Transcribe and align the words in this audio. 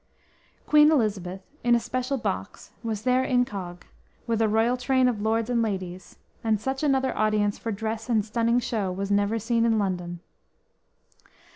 Queen 0.65 0.91
Elizabeth, 0.91 1.43
in 1.63 1.75
a 1.75 1.79
special 1.79 2.17
box, 2.17 2.71
was 2.81 3.03
there 3.03 3.23
incog, 3.23 3.83
with 4.25 4.41
a 4.41 4.47
royal 4.49 4.75
train 4.75 5.07
of 5.07 5.21
lords 5.21 5.47
and 5.47 5.61
ladies; 5.61 6.17
and 6.43 6.59
such 6.59 6.81
another 6.81 7.15
audience 7.15 7.59
for 7.59 7.71
dress 7.71 8.09
and 8.09 8.25
stunning 8.25 8.59
show 8.59 8.91
was 8.91 9.11
never 9.11 9.37
seen 9.37 9.63
in 9.63 9.77
London. 9.77 10.19